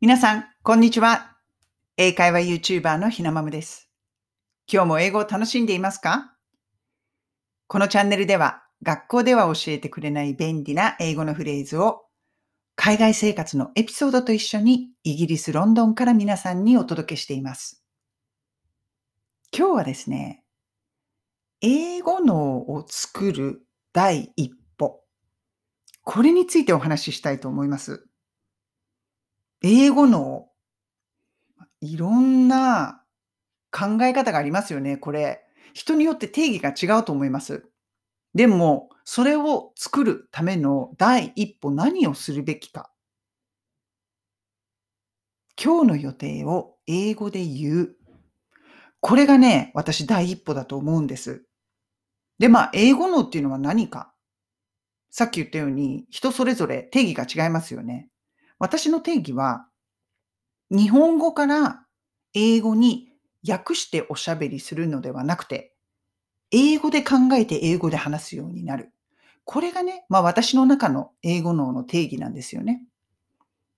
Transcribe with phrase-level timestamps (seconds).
[0.00, 1.38] 皆さん、こんにちは。
[1.96, 3.90] 英会話 YouTuber のひなまむです。
[4.72, 6.36] 今日も英語を楽しんでいますか？
[7.66, 12.02] このチャンネルでは、学校では教えてくれない便利な英語のフレーズを、
[12.76, 17.82] 海外生活のエピソードと一緒にイギリス・ロンドンから皆さんにお届けしています。
[19.52, 20.44] 今日はですね、
[21.60, 25.02] 英語脳を作る第一歩。
[26.04, 28.07] これについてお話ししたいと思います。
[29.62, 30.48] 英語の
[31.80, 33.02] いろんな
[33.70, 35.44] 考え方がありますよね、これ。
[35.74, 37.68] 人によって定義が違うと思います。
[38.34, 42.90] でも、それを作るための第一歩何をするべきか。
[45.60, 47.96] 今日の予定を英語で言う。
[49.00, 51.44] これがね、私第一歩だと思うんです。
[52.38, 54.12] で、まあ、英語のっていうのは何か。
[55.10, 58.08] さっき言ったように、人それぞれ定義が違いますよね。
[58.58, 59.66] 私の定義は、
[60.70, 61.84] 日本語から
[62.34, 63.08] 英語に
[63.48, 65.74] 訳しておしゃべりするのではなくて、
[66.50, 68.92] 英語で考えて英語で話すようになる。
[69.44, 72.82] これがね、まあ私の中の英語脳の定義なんですよね。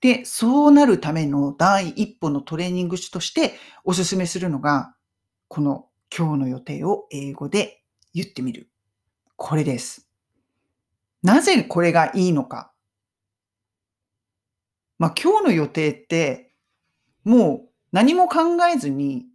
[0.00, 4.94] で、そうなるための第一歩のトレーニングとしておすすめするのが、
[5.48, 7.82] この今日の予定を英語で
[8.14, 8.68] 言ってみる。
[9.36, 10.08] これです。
[11.22, 12.72] なぜこれがいいのか
[14.98, 16.52] まあ、今日の予定って、
[17.24, 19.26] もう何も考えずに、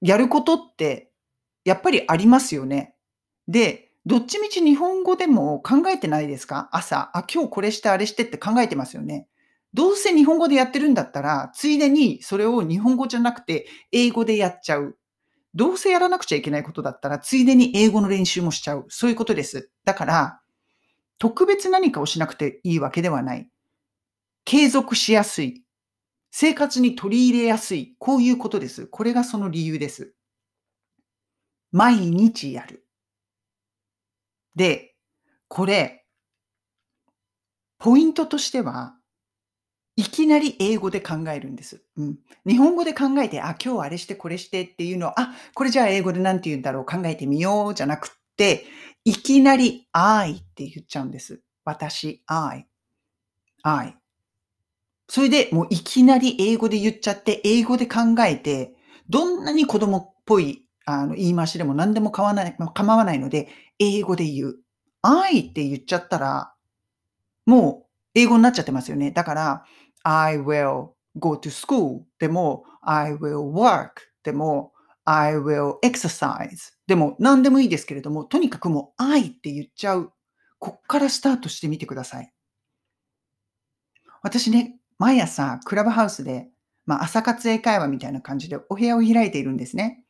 [0.00, 1.10] やることって、
[1.64, 2.94] やっぱりありますよね。
[3.48, 6.68] で、どっちみち日本語でも考えてないですか？
[6.72, 9.28] 朝、あ、今日これしてあれしてって考えてますよね。
[9.72, 14.98] どうせ日本語でやってるんだったら、ついでにそれを日本語じゃなくて英語でやっちゃう。
[15.54, 18.84] どうせやらなくちゃいけないことだったら、ついでに英語の練習もしちゃう。
[18.88, 19.70] そういうことです。
[19.84, 20.40] だから、
[21.18, 23.48] 特別何かをしなくていいわけではない。
[24.44, 25.62] 継続しやすい。
[26.30, 27.94] 生活に取り入れやすい。
[27.98, 28.86] こういうことです。
[28.86, 30.14] これがその理由です。
[31.72, 32.86] 毎日やる。
[34.54, 34.94] で、
[35.48, 36.04] これ、
[37.78, 38.96] ポイントとしては、
[39.96, 41.84] いきなり英語で考えるんです。
[41.96, 42.18] うん。
[42.46, 48.66] 日本語で考えて、あ、今日あれしてこれしてっていうのを、あ、これじゃあ英語で何て言うんだろう考えてみようじゃなくって、
[49.04, 51.42] いきなり I って言っちゃうんです。
[51.64, 52.66] 私、I。
[53.62, 53.96] I。
[55.08, 58.74] それでもういきなり英語で言っちゃって、英語で考えて、
[59.08, 63.48] どんなに子供っぽいあの言い回しでも何でも構わない構わないので、
[63.78, 64.56] 英語で言う。
[65.02, 66.54] I って言っちゃったら、
[67.46, 69.10] もう英語になっちゃってますよね。
[69.10, 69.64] だから、
[70.02, 73.90] I will go to school でも、I will work
[74.22, 74.72] でも、
[75.04, 80.12] I will exercise でも何でもいいですけれども、とにかくもう I って言っちゃう。
[80.58, 82.32] こっからスタートしてみてください。
[84.22, 86.48] 私ね、毎朝クラブハウスで、
[86.86, 90.02] まあ、朝活英会話みたいな感じでお部屋を開いているんですね。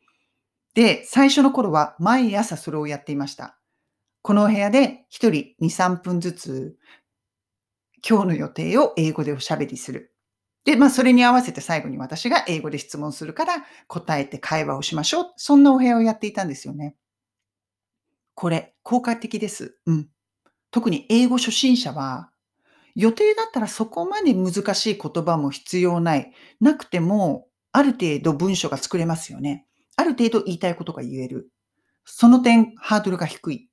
[0.75, 3.59] で、最初の頃は毎朝それをやっていました。
[4.23, 6.77] このお部屋で1人2、3分ずつ
[8.09, 10.15] 今日の予定を英語でおしゃべりする。
[10.65, 15.33] で、まあそれに合わせて最後に私が英語で質問するから答えて会話をしましょう。
[15.37, 16.95] そんなお部屋をやっていたんですよね。
[18.37, 19.77] これ、効果的です。
[19.87, 20.09] うん。
[20.71, 22.31] 特に英語初心者は
[22.95, 26.33] 予定だったらそこまで難しい言葉も必要ない。
[26.61, 29.67] なくても、ある程度文章が作れますよね。
[29.97, 31.51] ある程度言いたいことが言える。
[32.05, 33.69] その点、ハードルが低い。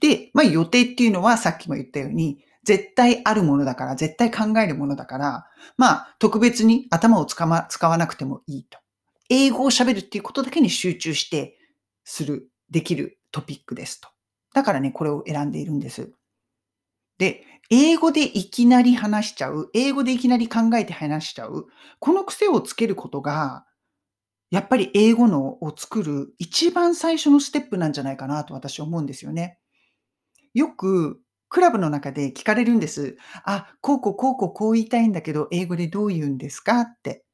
[0.00, 8.78] で、まあ予定っていうのはさっきも言ったように、絶対あるものだから、絶対考えるものだから、まあ特別に頭を使,、ま、使わなくてもいいと。
[9.30, 11.56] 英語を喋るっていうことだけに集中して
[12.04, 14.08] する、できるトピックですと。
[14.52, 16.12] だからね、これを選んでいるんです。
[17.18, 21.66] で、英語でいきなり話しちゃう、英語でいきなり考えて話しちゃう、
[22.00, 23.64] この癖をつけることが、
[24.50, 29.58] やっぱり英語のを作る一番最初のステップなんじゃないかなと私は思うんですよね。
[30.54, 33.16] よくクラブの中で聞かれるんです。
[33.44, 36.80] あ、こうこうこうこうこう言いたいんだけど、英語でどう言うんですか？
[36.82, 37.24] って。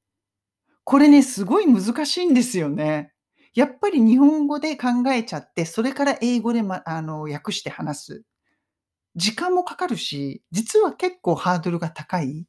[0.84, 3.12] これね、すごい難しいんですよね。
[3.54, 8.25] やっぱり日本語で考えちゃって、それから英語で、ま、あの訳して話す。
[9.16, 12.46] 時間もかかるし、実は結構ハードルが高い。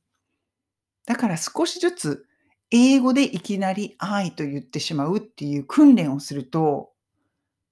[1.05, 2.25] だから少しずつ
[2.69, 6.91] 英語でいきなり愛と言ってしまうっていう訓練をすると、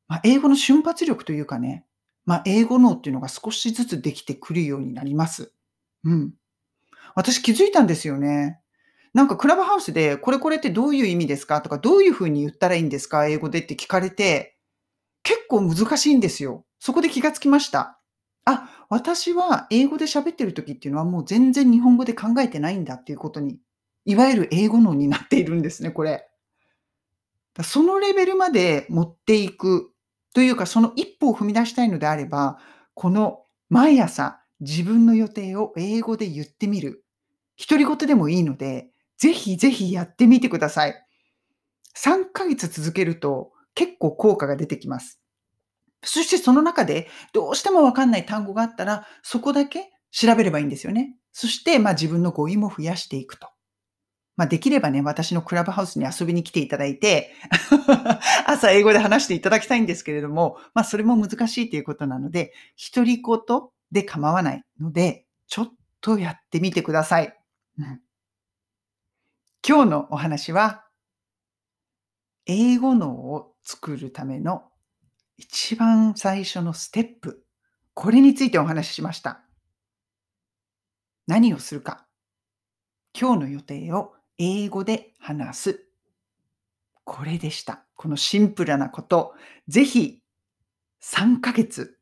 [0.07, 1.85] まあ、英語の瞬発力というかね、
[2.25, 5.53] まあ、英語脳っていうのが少しずつできてくるようになります。
[6.03, 6.33] うん。
[7.15, 8.59] 私気づいたんですよね。
[9.13, 11.61] なんかクラブハウスで、これこれってどういう意味ですか？
[11.61, 13.27] とか、どういうふうに言ったらいいんですか？
[13.27, 14.57] 英語でって聞かれて、
[15.23, 16.65] 結構難しいんですよ。
[16.79, 17.98] そこで気がつきました。
[18.49, 23.59] あ、私は英語で喋ってる時っていうのはもう全然日本語で考えてないんだっていうことに、
[24.05, 26.27] いわゆる英語脳になっているんですね、これ。
[27.63, 29.91] そのレベルまで持っていく
[30.33, 32.59] というか、その一歩を踏み出したいのであれば、
[32.93, 37.03] この毎朝自分の予定を英語で言ってみる。
[37.57, 41.05] 独り言でもいいので、ぜひぜひやってみてください。
[41.95, 45.18] 3ヶ月続けると結構効果が出てきます。
[46.03, 51.15] そしてその中でどうしてもわかんない単語があったら、そこだけ調べればいいんですよね。
[51.31, 53.49] そして、まあ、自分の語彙も増やしていくと。
[54.35, 57.33] まあ、できればね、私のクラブハウスに遊びに来ていただいて
[58.47, 62.53] 朝英語で話していただきたいんですけれども、まあ、それも難しいということなので、
[62.93, 63.37] 独り言
[63.91, 67.37] で構わないので、ちょっとやってみてください。
[67.79, 68.01] うん、
[69.67, 70.85] 今日のお話は、
[72.45, 74.63] 英語脳を作るための
[75.39, 77.45] 一番最初のステップ、
[77.93, 79.41] これについてお話ししました。
[81.27, 82.05] 何をするか。
[83.17, 85.85] 今日の予定を英語で話す。
[87.05, 87.85] これでした。
[87.95, 89.33] このシンプルなこと、
[89.69, 90.21] ぜひ
[91.01, 91.97] 3ヶ月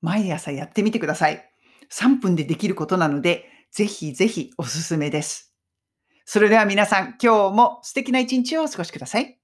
[0.00, 1.48] 毎朝やってみてください。
[1.92, 5.54] 3分でできることなので、ぜひぜひおすすめです。
[6.24, 9.39] それでは皆さん、今日も素敵な一日をお過ごしください。